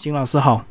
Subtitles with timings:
[0.00, 0.64] 邢老师好。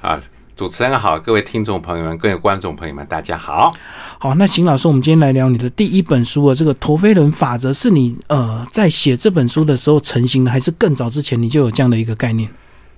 [0.00, 0.20] 啊，
[0.56, 3.72] 主持人好，各位听众朋友们，各位观众朋友们，大家好。
[4.18, 12.50] 好，那邢老师，我们今天来聊你的第一本书啊，这个陀飞轮法则是你呃在写这本书的时候成型的，还是更早之前你就有这样的一个概念？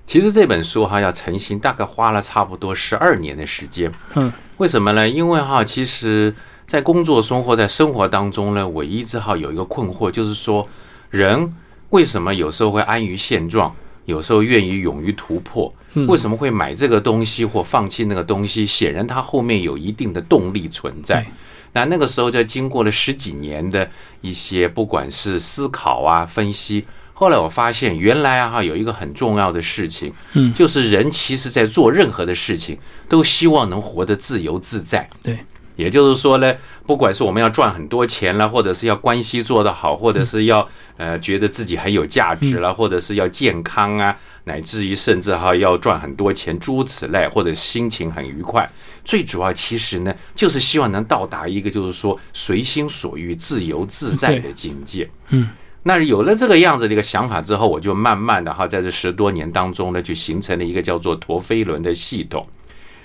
[0.07, 3.93] 其实这本书哈要成型，大概花了差不多十二年的时间。
[4.15, 5.07] 嗯，为什么呢？
[5.07, 6.35] 因为哈，其实，
[6.67, 10.67] 在工作中或在生活当中呢，我一直哈有一个困惑，就是说，
[11.11, 11.53] 人
[11.91, 13.75] 为什么有时候会安于现状，
[14.07, 15.73] 有时候愿意勇于突破？
[16.09, 18.65] 为什么会买这个东西或放弃那个东西？
[18.67, 21.27] 显然它后面有一定的动力存在。
[21.73, 23.87] 那那个时候就经过了十几年的
[24.23, 26.85] 一些不管是思考啊、分析。
[27.13, 35.09] 后来我发现，原来啊哈有一个很重要的事情，嗯，就是人其实在做任何的事情，都希望能活得自由自在。
[35.23, 35.39] 对，
[35.77, 36.55] 也就是说呢，
[36.87, 40.67] 不管是我们要赚很多钱了，或者是要关系做得好，或者是要
[40.97, 48.69] 呃觉得自己很有价值了，或者是要健康啊，乃至于甚至哈要赚很多钱，诸此类，或者心情很愉快，
[49.05, 55.09] 最主要其实呢，就是希望能到达一个就是说随心所欲、自由自在的境界。
[55.29, 55.51] 嗯。
[55.83, 62.45] 那有了这个样子的一个想法之后，我就慢慢的哈，在这十多年当中呢，就形成了一个叫做陀飞轮的系统。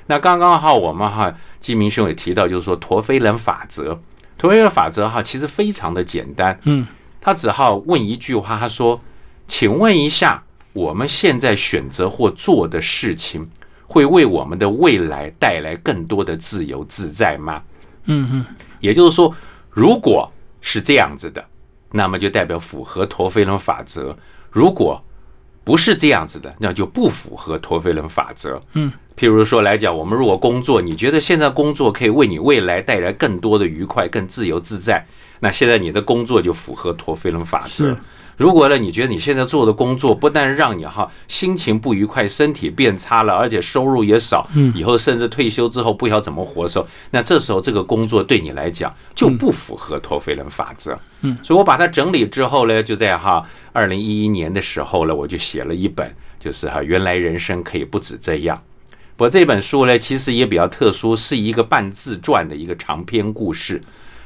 [0.08, 4.00] 那刚刚哈，我们哈金明兄也提到，就是说陀飞轮法则。
[4.38, 6.60] 陀飞轮法则哈，其实非常的简单。
[6.64, 6.88] 嗯，
[7.20, 9.00] 他只好问一句话，他说
[9.48, 13.50] ：“请问一下，我们现在选择或做的事情，
[13.86, 17.62] 会为我们的未来带来更多的自由自在吗？”
[18.06, 18.46] 嗯嗯，
[18.80, 19.34] 也就是说，
[19.70, 21.46] 如果是这样子的。
[21.94, 24.16] 那么就代表符合陀飞轮法则。
[24.50, 25.04] 如果
[25.62, 28.62] 不是这样子的，那就不符合陀飞轮法则。
[28.76, 28.90] 嗯，
[29.22, 35.06] 譬如说来讲，我们如果工作，你觉得现在工作可以为你未来带来更多的愉快、更自由自在，
[35.42, 37.96] 那现在你的工作就符合陀飞轮法则。
[38.36, 50.98] 如果呢，你觉得你现在做的工作不但让你哈心情不愉快，身体变差了，而且收入也少，嗯，以后甚至退休之后不晓得怎么活的时候，那这时候这个工作对你来讲就不符合陀飞轮法则。
[51.22, 58.60] 嗯，所以我把它整理之后呢，就在哈二零一一年的时候呢，我就写了一本，就是哈原来人生可以不止这样。
[59.22, 63.80] 不过这本书呢，其实也比较特殊，是一个半自传的一个长篇故事。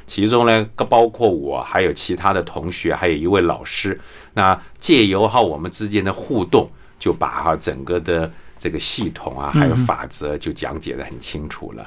[0.06, 4.00] 其中呢，包括我，还有其他的同学，还有一位老师。
[4.32, 6.66] 那借由哈我们之间的互动，
[6.98, 11.86] 就把哈整个的这个系统啊，还有法则，就讲解的很清楚了。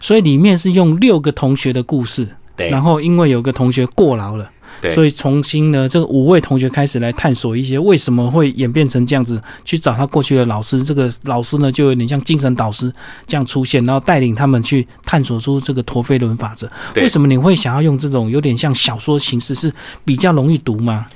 [0.00, 2.26] 所以里面是用六个同学的故事，
[2.56, 2.68] 对。
[2.70, 4.50] 然后因为有个同学过劳了。
[4.90, 10.82] 所以重新呢，这个五位同学开始来探索一些为什么会演变成这样子，去找他过去的老师。
[10.82, 12.92] 这个老师呢，就有点像精神导师
[13.26, 16.70] 这样出现，然后带领他们去探索出这个陀飞轮法则。
[16.96, 19.72] 为什么你会想要用这种有点像小说形式，是
[20.04, 21.06] 比较容易读吗？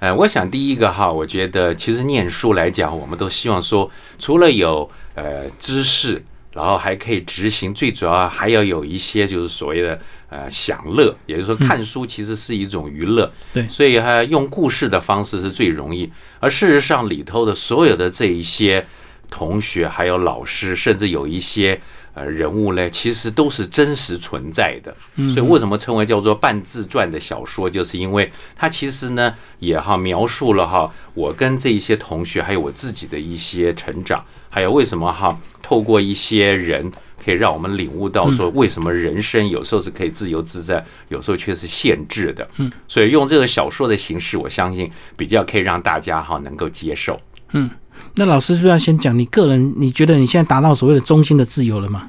[0.00, 6.24] 呃，我想第一个哈，我觉得其实念书来讲，我们都希望说，除了有呃知识。
[6.52, 16.10] 然后还可以执行，最主要还要有一些就是所谓的呃享乐，也就是说看书其实是一种娱乐，对，所以还用故事的方式是最容易。
[16.40, 18.86] 而事实上里头的所有的这一些
[19.30, 21.80] 同学，还有老师，甚至有一些
[22.14, 24.94] 呃人物呢，其实都是真实存在的。
[25.28, 34.24] 所以为什么称为叫做半自传的小说，就是因为它其实呢也哈描述了哈我跟这一些同学，还有我自己的一些成长。
[34.48, 35.38] 还有为什么哈？
[35.60, 36.90] 透过一些人，
[37.26, 42.48] 可以让我们领悟到说，为什么人生有时候是可以自由自在，有时候却是限制的。
[42.58, 47.20] 嗯，所以用这个小说的形式，我相信比较可以让大家哈能够接受。
[47.50, 47.68] 嗯，
[48.14, 49.74] 那老师是不是要先讲你个人？
[49.76, 52.08] 你觉得你现在达到所谓的中心的自由了吗？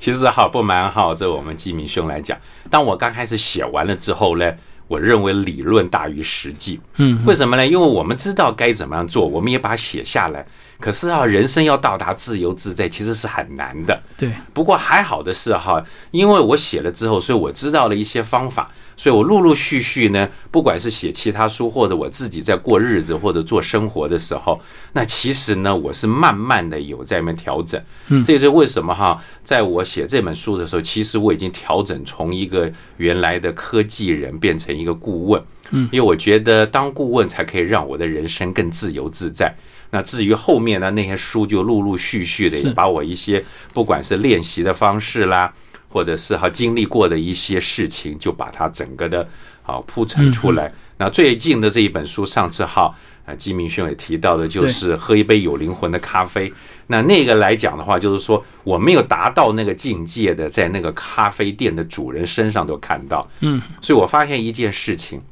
[0.00, 2.36] 其实哈不瞒哈，这我们季明兄来讲，
[2.68, 4.52] 当我刚开始写完了之后呢，
[4.88, 6.80] 我认为理论大于实际。
[6.96, 7.64] 嗯，为什么呢？
[7.64, 10.44] 因为我们知道该怎么样做，我们也把它写下来。
[10.84, 14.02] 可是啊，人生要到达自由自在，其实是很难的。
[14.18, 14.30] 对。
[14.52, 24.60] 不过还好的是哈，因为我写了之后，所以我知道了一些方法，所以我陆陆续续呢，不管是写其他书，或者我自己在过日子或者做生活的时候，
[24.92, 27.82] 那其实呢，我是慢慢的有在面调整。
[28.08, 28.22] 嗯。
[28.22, 35.42] 这也是为什么哈，在我写这本书的时候，其实我已经调整从一个原来的科技人变成一个顾问。
[35.70, 35.88] 嗯。
[35.92, 39.54] 因为我觉得当顾问才可以让我的人生更自由自在。
[39.90, 45.52] 那至于后面呢，那些书就陆陆续续的把我一些不管是练习的方式啦，
[45.88, 49.28] 或者是哈经历过的一些事情，就把它整个的
[49.62, 50.72] 啊铺陈出来。
[50.98, 52.92] 那最近的这一本书，上次哈
[53.24, 56.52] 啊金明轩也提到的，就是喝一杯有灵魂的咖啡。
[56.88, 63.26] 那那个来讲的话，就是说我没有达到那个境界的，在那个咖啡店的主人身上都看到。
[63.40, 65.22] 嗯，所以我发现一件事情，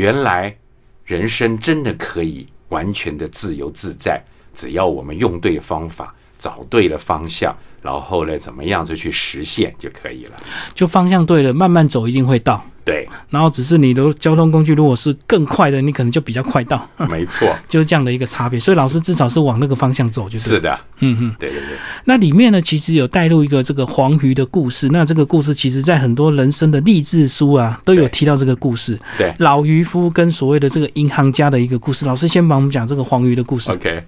[0.00, 0.56] 原来
[1.04, 2.46] 人生真的可以。
[2.70, 4.22] 完全的自由自在，
[4.54, 7.52] 只要我们用对方法，找对了方向，
[7.82, 10.36] 然后呢，怎么样就去实现就可以了。
[10.72, 12.64] 就方向对了，慢慢走一定会到。
[12.84, 16.88] 对，然后只是你的交通工具如果是更快的，你可能就比较快到。
[17.10, 18.58] 没错，就是这样的一个差别。
[18.58, 20.78] 所以老师至少是往那个方向走，就是是的。
[21.00, 21.76] 嗯嗯，对对对。
[22.04, 24.88] 那里面呢，其实有带入一个这个黄鱼的故事。
[24.90, 28.98] 那这个故事其实在很多人生的励志书啊，都有提到这个故事。
[29.18, 32.06] 对，老渔夫跟所谓的这个银行家的一个故事。
[32.06, 33.70] 老师先帮我们讲这个黄鱼的故事。
[33.70, 34.02] OK，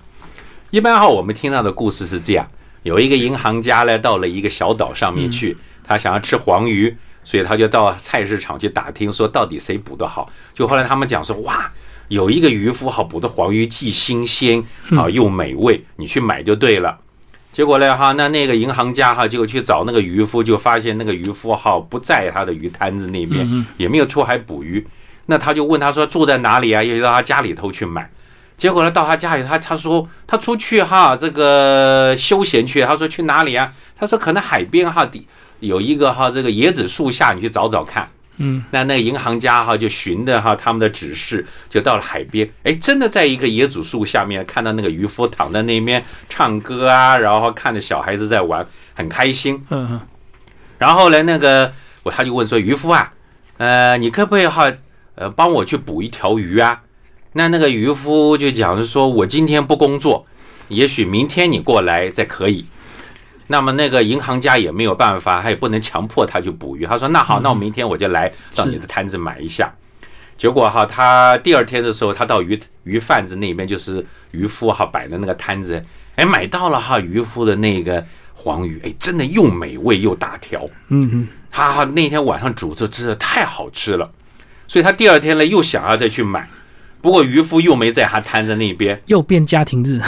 [0.71, 2.47] 一般哈，我们听到的故事是这样：
[2.83, 6.97] 有一个银行家呢，到了一个小岛上面去，他想要吃黄鱼。
[7.25, 10.31] 所以他就到菜市场去打听，说到底谁捕的好。
[10.53, 11.71] 就后来他们讲说，哇，
[12.09, 14.63] 有一个渔夫好捕的黄鱼既新鲜
[14.97, 16.99] 啊又美味，你去买就对了。
[17.53, 24.87] 结果呢哈，那那个银行家哈就去找那个渔夫，就发现那个渔夫哈不在他的鱼摊子那边，也没有出海捕鱼。
[25.27, 26.83] 那他就问他说住在哪里啊？
[26.83, 28.11] 要到他家里头去买。
[28.63, 32.81] 结果呢到他家里，他他说他出去哈这个休闲去。
[32.83, 33.73] 他说去哪里啊？
[33.97, 35.27] 他说可能海边哈底。
[35.59, 38.09] 有一个哈，这个椰子树下，你去找找看。
[38.37, 42.49] 嗯，那那个银行家哈，就循着哈他们的指示，就到了海边。
[42.63, 48.65] 哎，真的在一个椰子树下面看到那个渔夫躺在那边唱歌啊，然后看着小孩子在玩，
[48.95, 49.57] 很开心。
[49.71, 50.01] 嗯嗯。
[50.79, 51.73] 然后呢，那个
[52.05, 53.13] 我他就问说：“渔夫啊，
[53.57, 54.73] 呃，你可不可以哈，
[55.17, 56.81] 呃，帮我去捕一条鱼啊？”
[57.33, 60.27] 那那个渔夫就讲是说：“我今天不工作，
[60.69, 62.65] 也许明天你过来再可以。”
[63.49, 66.87] 那么那个银行家也没有办法，他也不能强迫他去捕鱼。
[66.87, 69.73] 他说：“那好，那我明天我就来到你的摊子买一下。”
[70.39, 75.85] 结果哈，他第二天的时候，他到鱼鱼贩子那边，就是渔夫哈摆的那个摊子，
[76.17, 78.03] 哎，买到了哈渔夫的那个
[78.35, 80.65] 黄鱼，哎，真的又美味又大条。
[80.89, 84.11] 嗯嗯，他那天晚上煮着吃的太好吃了，
[84.67, 86.49] 所以他第二天呢又想要再去买，
[87.03, 90.01] 不过渔夫又没在他摊子那边，又变家庭日。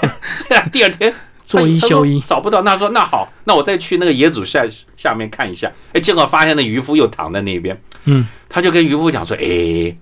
[0.72, 1.12] 第二天。
[1.48, 4.66] 做一休一找不到，那说那好，那我再去那个野主下
[4.98, 5.72] 下面看一下。
[5.94, 7.80] 哎，结果发现那渔夫又躺在那边。
[8.04, 9.96] 嗯，他就跟渔夫讲说：“哎，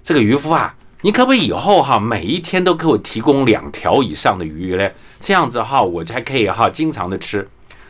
[0.00, 4.94] 这个渔夫啊，你可不可以以后哈，每一天都给我提供两条以上的鱼嘞？
[5.18, 7.48] 这样子哈，我才可以哈经常的吃。”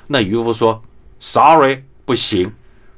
[0.09, 0.83] 那渔夫说
[1.21, 2.50] ：“Sorry，不行。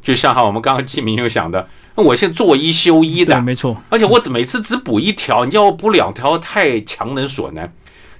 [0.08, 3.76] 就像哈我们刚刚季明又想的，那我现在做一休一的，没错。
[3.90, 7.70] 而且我每次只补一条，你叫我补两条，太强人所难。”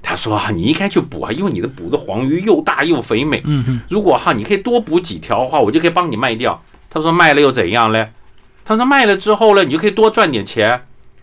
[0.03, 3.41] 他说：“啊，你应该去补啊，因为你的补的黄鱼又大又肥美。
[3.47, 8.07] 嗯嗯，如果哈你可以多补几条的话，我就可以帮你卖掉。”他说：“卖了又怎样呢？”
[8.67, 10.83] 他说：“卖了之后呢，你就可以多赚点钱。”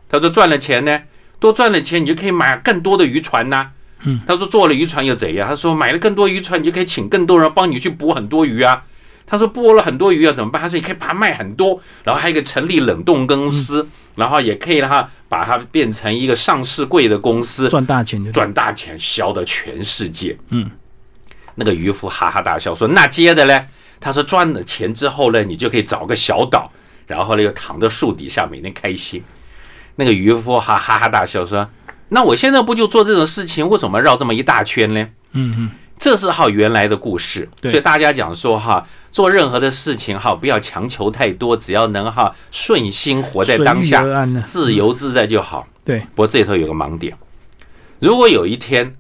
[0.10, 1.00] 他说：“赚了钱呢，
[1.40, 3.70] 多赚了钱，你就可以买更多的渔船呐。”
[4.04, 8.84] 嗯，他说：“做了渔船又怎样？”他说：“买了更多渔船，你就可以请更多人帮你去捕很多鱼啊。”
[9.28, 20.38] 他说：“剥了很多鱼要怎么办？”他说：“你可以把它卖很多，然后还有一个成立冷冻公司，然后也可以哈。”把它变成一个上市贵的公司，赚大钱，赚大钱，销到全世界。
[20.50, 20.70] 嗯，
[21.56, 23.66] 那个渔夫哈哈大笑说：“那接着呢？”
[24.00, 26.72] 他说：“赚了钱之后呢，你就可以找个小岛，
[27.08, 29.22] 然后呢又躺在树底下，每天开心。”
[29.98, 31.68] 那个渔夫哈哈哈大笑说
[32.10, 33.68] ：“那我现在不就做这种事情？
[33.68, 38.88] 为什么绕这么一大圈呢？”嗯嗯，这是哈原来的故事，所以大家讲说哈。
[39.16, 44.04] 做任何的事情哈，不要强求太多，只要能哈顺心活在当下，
[44.44, 45.66] 自由自在就好。
[45.86, 47.16] 对，不过这里头有个盲点，
[48.00, 48.94] 如果有一天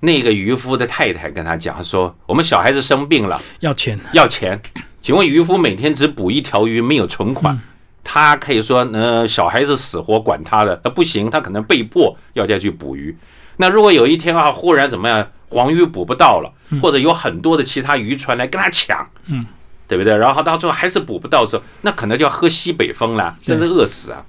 [0.00, 4.60] 那个渔夫的太太跟他讲说，我们小孩子生病了，要钱，要钱，
[5.00, 7.58] 请问渔夫每天只捕一条鱼，没有存款，
[8.02, 13.16] 他可以说，呃，小孩子死活管他的，那不行，他可能被迫要再去捕鱼。
[13.56, 15.26] 那如果有一天啊，忽然怎么样？
[15.54, 19.46] 黄鱼捕不到了，或者有很多的其他渔船来跟他抢，嗯，
[19.86, 20.16] 对不对？
[20.16, 24.24] 然后到最后还是捕不到的时候，那可能就要喝西北风了，甚至饿死啊。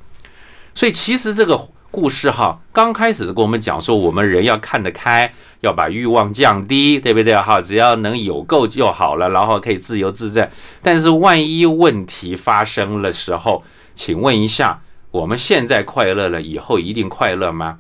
[0.76, 7.36] 所以其实这个故事哈，刚开始跟我们讲说，我们人要看得开，要把欲望降低，对不对？
[7.36, 10.52] 哈，只要能有够就好了，然后可以自由自在。
[10.82, 13.64] 但是万一问题发生的时候，
[13.96, 17.80] 请问一下，我们现在快乐了，以后一定快乐吗？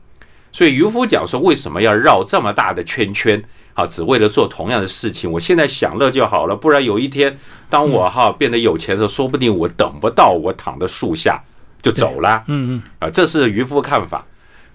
[0.55, 3.43] 所以渔夫讲说，为什么要绕这么大的圈圈？
[3.73, 5.29] 啊，只为了做同样的事情。
[5.29, 7.37] 我现在享乐就好了，不然有一天，
[7.69, 11.43] 当我哈变得有钱的时候，说不定我等不到我躺在树下
[11.81, 12.41] 就走了。
[12.47, 14.25] 嗯嗯，啊，这是渔夫看法。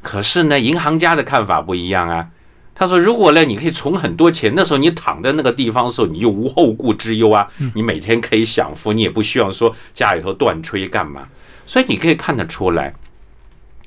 [0.02, 2.28] 可是呢，银行家的看法不一样啊。
[2.74, 7.48] 他说，如果呢，你可以存很多钱，那时候你躺在那个地方的时候，你就无后顾之忧啊。
[7.74, 11.26] 你每天可以享福，你也不需要说家里头断炊干嘛。
[11.64, 12.92] 所以你可以看得出来，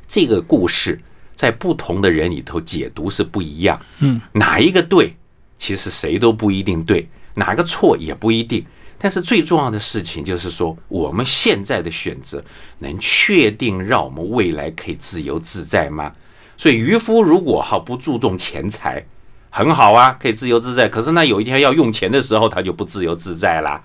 [0.08, 1.00] 这个故事。
[1.44, 5.14] 在不同的人里头解读是不一样，嗯，哪一个对，
[5.58, 8.66] 其实谁都不一定对，哪个错也不一定。
[8.98, 12.42] 但是最重要的事情就是说，我们现在的选择
[12.80, 16.14] 能确定让我们未来可以自由自在吗？
[16.56, 19.06] 所以渔夫如果哈不注重钱财，
[19.50, 20.88] 很好啊，可以自由自在。
[20.88, 23.84] 可是那有一天要用钱的时候，他就不自由自在啦。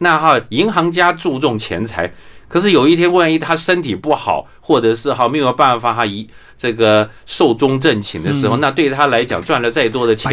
[0.00, 2.12] 那哈银行家注重钱财，
[2.48, 10.32] 可是有一天万一他身体不好，或者是哈没有办法哈一这个寿终正寝的时候，那对他来讲赚了再多的钱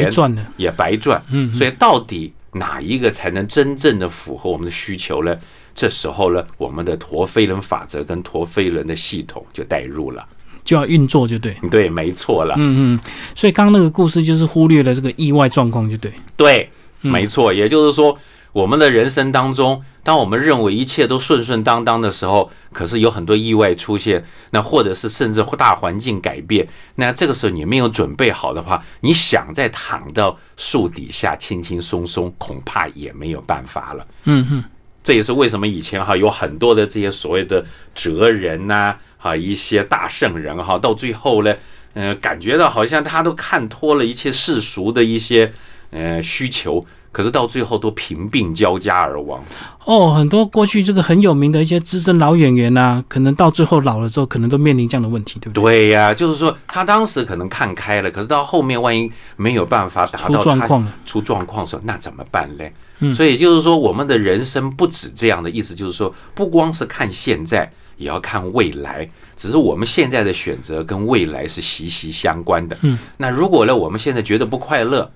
[0.58, 1.22] 也白赚。
[1.32, 5.38] 嗯，所以到底哪一个才能真正的符合我们的需求呢？
[5.76, 10.26] 这时候呢，我们的陀飞轮法则跟陀飞轮的系统就带入了。
[10.64, 12.56] 就要运作就对，对，没错了。
[12.58, 13.00] 嗯嗯，
[13.36, 16.12] 所以刚刚那个故事就是忽略了这个意外状况，就对。
[16.38, 16.70] 对，
[17.02, 17.54] 没错。
[17.54, 18.18] 也就是说，
[18.56, 34.08] 我们的人生当中，当我们认为一切都顺顺当当的时候，可是有很多意外出现，那或者是甚至大环境改变，那这个时候你没有准备好的话，你想再躺到树底下轻轻松松，恐怕也没有办法了。
[34.24, 34.64] 嗯哼，
[35.04, 37.62] 这也是为什么以前哈有很多的这些所谓的
[37.94, 38.96] 哲人呐。
[39.18, 41.56] 啊，一些大圣人哈，到最后呢，
[41.96, 45.52] 呃，感觉到好像他都看脱了一切世俗的一些
[45.90, 46.86] 呃需求，
[47.16, 49.42] 可是到最后都贫病交加而亡。
[49.86, 55.64] 哦，很多过去这个很有名的一些资深老演员呐，可能到最后老了之后，可能都面临这样的问题，对不对？
[55.64, 62.74] 对呀，就是说他当时可能看开了，可是到后面万一没有办法达到状况，出状况的时候，那怎么办嘞？
[63.00, 67.72] 嗯，所以就是说，我们的人生不止这样的意思，就是说，不光是看现在。
[67.98, 72.78] 也要看未来，只是我们现在的选择跟未来是息息相关的。
[72.82, 75.10] 嗯，那如果呢，我们现在觉得不快乐，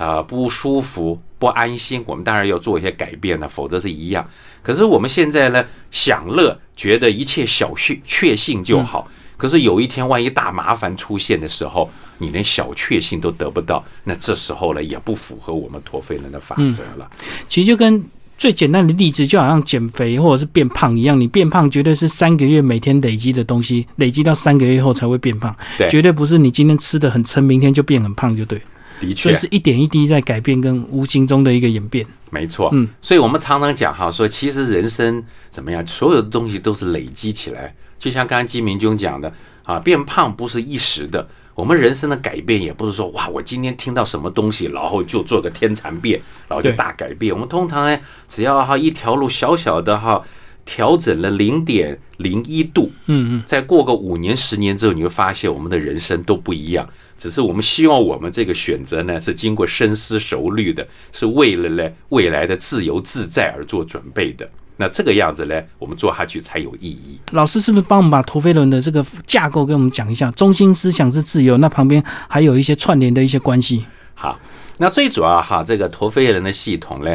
[0.00, 4.26] 啊，不舒服、不安心，我们当然要做一些改变了，否则是一样。
[4.62, 9.06] 可是我们现在呢，享乐，觉得一切小确确幸就好。
[9.36, 17.06] 可是有一天，万一大麻烦出现的时候，你连小确幸都得不到，那这时候呢，也不符合我们陀飞轮的法则了。
[17.48, 18.02] 其实就跟。
[18.40, 25.54] 最简单的例子就好像减肥或者是变胖一样，你变胖绝对是三个月每天累积的东西，累积到三个月后才会变胖，
[25.90, 28.58] 绝对不是你今天吃的很撑，明天就变很胖就对。
[29.00, 32.06] 的确，所以是一点一滴在改变跟无形中的一个演变。
[32.30, 39.32] 没错，嗯，所以我们常常讲哈，说其实人生怎么样，所有的东西都是累积起来，就像刚刚金明君讲的
[39.64, 41.26] 啊，变胖不是一时的。
[41.56, 47.34] 我们人生的改变也不是说哇，我今天听到什么东西，然后就做个天蚕变，然后就大改变。
[47.34, 50.22] 我们通常呢，只要哈一条路小小的哈
[50.64, 56.88] 调整了零点零一度，嗯嗯，再过个五年十年之后，你会发现我们的人生都不一样。
[57.20, 64.48] 只是我们希望我们这个选择呢，是经过深思熟虑的，是为了呢未来的自由自在而做准备的。
[64.78, 67.20] 那这个样子呢，我们做下去才有意义。
[67.32, 70.30] 老师是不是帮我们把陀飞轮的这个架构给我们讲一下？
[70.30, 73.84] 中心思想是自由，那旁边还有一些串联的一些关系。
[74.14, 74.40] 好，
[74.78, 77.14] 那最主要哈，这个陀飞轮的系统呢，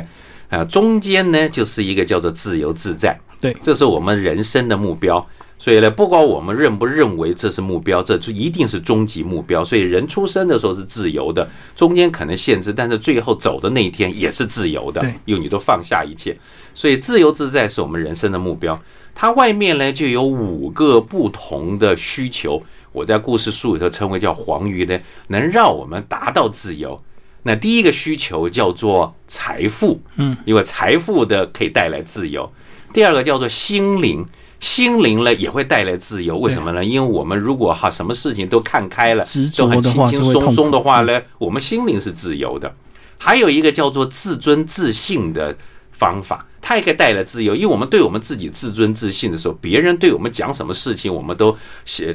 [0.49, 3.19] 啊，中间呢就是一个叫做自由自在。
[3.41, 5.27] 对，这是我们人生的目标。
[5.57, 9.63] 所以呢，不管我们认不认为这是目标，这就一定是终极目标。
[9.63, 16.37] 所以人出生的时候是自由的，中间可能限制，但是最后走的那一天也是自由的，因为你都放下一切。
[16.73, 18.79] 所以自由自在是我们人生的目标。
[19.15, 27.01] 它外面呢就有五个不同的需求，我在故事书里头称为叫黄鱼呢，能让我们达到自由。
[27.43, 32.51] 那第一个需求叫做财富，嗯，因为财富的可以带来自由。
[32.93, 34.23] 第二个叫做心灵。
[34.65, 36.83] 心灵呢也会带来自由，为什么呢？
[36.83, 39.23] 因为我们如果哈什么事情都看开了，
[39.55, 42.73] 都很轻轻松松的话呢，我们心灵是自由的。
[43.19, 45.55] 还有一个叫做自尊自信的
[45.91, 51.55] 方法，它也可以带来自由，因为我们对我们自己自尊自信的时候，别人对我们讲什么事情，我们都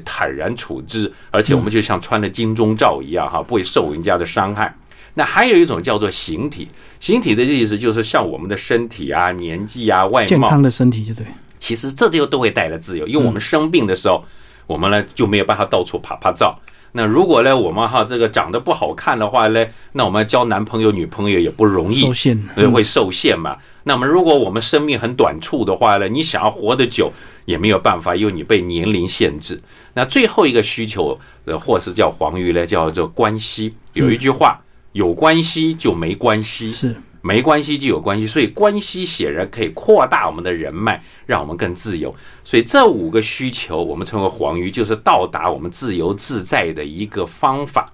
[0.04, 4.76] 坦然处之，而且我们就像穿了金钟罩一样哈，不会受人家的伤害。
[5.14, 6.66] 那还有一种叫做形体，
[6.98, 11.24] 形体的意思就是像我们的身体啊、年纪啊、外貌，健康的身体就对。
[11.60, 14.24] 其实这就都会带来自由，因为我们生病的时候，
[14.66, 16.58] 我们呢就没有办法到处拍拍照。
[16.92, 22.36] 那如果呢我们哈这个长得不好看的话呢，那我们交男朋友女朋友也不容易，受限，
[22.72, 23.56] 会受限嘛。
[23.84, 27.12] 那么如果我们生命很短促的话呢，你想要活得久
[27.44, 29.62] 也没有办法，因为你被年龄限制。
[29.94, 33.74] 那最后一个需求，呃，或是叫黄鱼呢，叫做关系。
[33.92, 34.60] 有一句话，
[34.92, 36.72] 有关系就没关系。
[36.72, 36.96] 是。
[37.22, 42.14] 没关系就有关系，所以关系显然可以扩大我们的人脉，让我们更自由。
[42.42, 47.92] 所以这五个需求，我们称为黄鱼，就是到达我们自由自在的一个方法。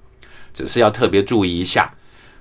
[0.54, 1.92] 只是要特别注意一下，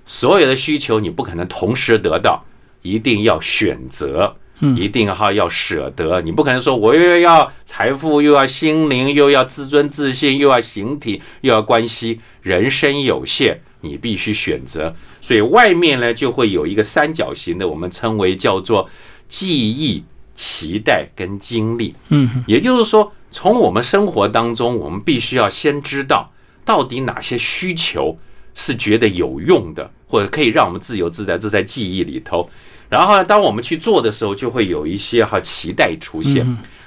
[0.06, 2.46] 所有的需求你不可能同时得到，
[2.82, 4.38] 一定要选择，
[4.78, 6.22] 一定哈要舍得。
[6.22, 12.22] 你不可能说我又要财富，又要心灵，又要自尊自信，又要形体，又要关系。
[12.42, 13.60] 人生有限。
[13.86, 18.90] 你必须选择，所以外面呢就会有一个三角形的，我们称为叫做
[19.30, 20.04] 记忆、
[20.36, 21.94] 期待跟经历。
[22.10, 26.32] 嗯，也就是说，从我们生活当中，我们必须要先知道
[26.66, 28.18] 到底哪些需求
[28.56, 32.50] 是觉得有用的，或者可以让我们自由自在，这在记忆里头。
[32.90, 36.46] 然后呢，当我们去做的时候，就会有一些哈期待出现。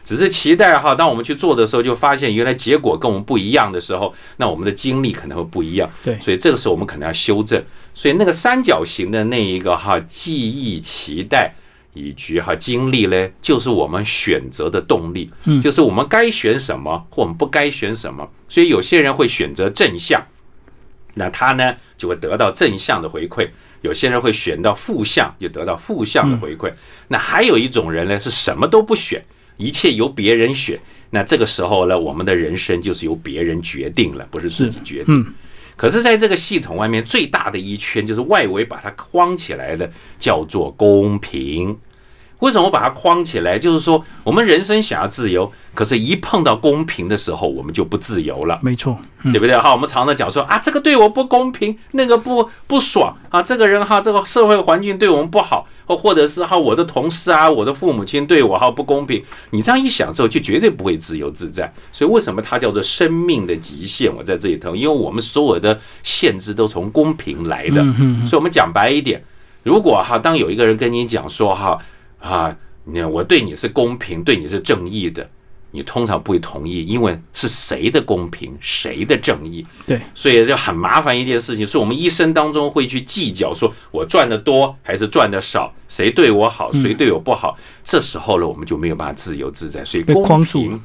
[0.08, 5.86] 只是期待哈，当我们去做的时候，就发现原来结果跟我们不一样的时候，那我们的经历可能会不一样。
[6.02, 7.62] 对，所以这个时候我们可能要修正。
[7.92, 11.52] 所以那个三角形的那一个哈记忆、期待
[11.92, 15.30] 以及哈经历呢，就是我们选择的动力。
[15.44, 18.26] 嗯，就是我们该选什么或我们不该选什么。
[18.48, 20.18] 所以有些人会选择正向，
[21.12, 23.46] 那他呢就会得到正向的回馈；
[23.82, 26.72] 有些人会选到负向，就得到负向的回馈。
[27.08, 29.22] 那还有一种人呢，是什么都不选。
[29.58, 30.78] 一切由别人选，
[31.10, 35.34] 那这个时候呢，我们的人生就是由别人决定了，不是自己决定。
[35.76, 39.88] 可是，在这个系统外面，最大的一圈就是外围把它框起来的，
[40.18, 41.76] 叫做公平。
[42.40, 43.58] 为什么把它框起来？
[43.58, 48.56] 就是说，我们人生想要自由，可是，一碰到公平的时候，我们就不自由了。
[48.62, 49.58] 没错，对不对？
[49.58, 59.20] 哈，我们常常讲说啊，这个对我不公平，那个不不爽啊，这个人哈，这个社会环境对我们不好，或或者是哈，我的同事啊，我的父母亲对我哈不公平。
[59.50, 61.72] 你这样一想之后，就绝对不会自由自在。
[61.90, 64.14] 所以，为什么它叫做生命的极限？
[64.14, 67.84] 我在这里头，因为我们所有的限制都从公平来的。
[68.28, 69.20] 所以，我们讲白一点，
[69.64, 71.76] 如果哈，当有一个人跟你讲说哈。
[72.18, 75.28] 啊，你我对你是公平，对你是正义的，
[75.70, 79.64] 你通常不会同意，因为是谁的公平，谁的正义？
[79.86, 89.84] 对，所以就很麻烦一件事情，是我们一生当中会去计较，说我赚的多还是赚的少，谁对我好，谁对我不好，这时候呢，我们就没有办法自由自在。
[89.84, 90.80] 所以公平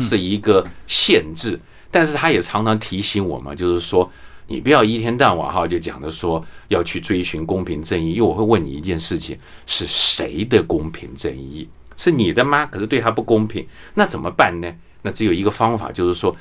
[0.00, 1.58] 是一个限制，
[1.90, 4.10] 但是他也常常提醒我们，就是说。
[4.48, 11.68] 你不要一天到晚哈就讲的说要去追寻公平正义，因为我会问你一件事情：是谁的公平正义？
[11.96, 12.64] 是你的吗？
[12.66, 14.74] 可是对他不公平，那怎么办呢？
[15.02, 16.34] 那只有一个方法，就是说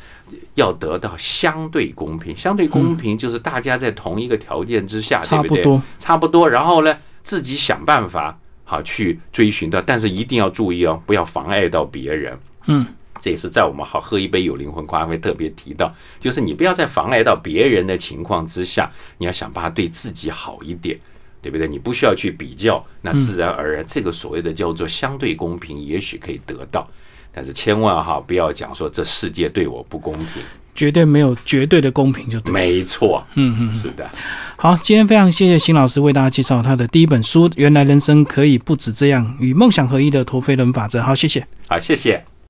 [0.55, 2.35] 要得到相对公平。
[2.35, 5.81] 相对公平就是大家在同一个条件之下，对不对？
[5.99, 6.49] 差不多。
[6.49, 12.39] 然后呢，自己想办法好去追寻到，但是一定要注意哦，不要妨碍到别人。
[12.67, 12.85] 嗯。
[13.21, 20.97] 这也是在我们好喝一杯有灵魂咖啡特别提到，就是你不要在妨碍到别人的情况之下，你要想办法对自己好一点，
[21.41, 21.67] 对不对？
[21.67, 26.87] 你不需要去比较，那自然而然这个所谓的叫做相对公平，也许可以得到，
[27.31, 30.43] 但是千万哈不要讲说这世界对我不公平，
[30.75, 34.09] 绝对没有绝对的公平就对，没错，嗯嗯，是的。
[34.57, 40.99] 好，今天非常谢谢邢老师为大家介绍他的第一本书《原来人生可以不止这样：与梦想合一的陀飞轮法则》。
[41.03, 42.36] 好，谢谢，好，谢谢。